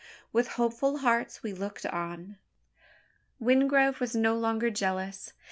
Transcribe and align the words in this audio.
With 0.33 0.47
hopeful 0.57 0.97
hearts 0.97 1.43
we 1.43 1.53
looked 1.53 1.85
on. 1.85 2.39
Wingrove 3.39 3.99
was 3.99 4.15
no 4.15 4.35
longer 4.35 4.71
jealous. 4.71 5.33